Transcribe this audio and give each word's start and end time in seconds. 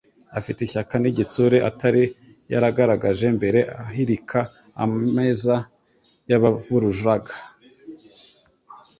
Afite 0.37 0.59
ishyaka 0.63 0.93
n'igitsure 1.01 1.57
atari 1.69 2.03
yaragaragaje 2.51 3.27
mbere, 3.37 3.59
ahirika 3.83 4.39
ameza 4.83 5.55
y'abavurujaga. 6.29 7.33